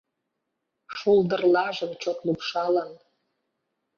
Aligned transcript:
Шулдырлажым 0.97 1.91
чот 2.01 2.17
лупшалын 2.25 2.91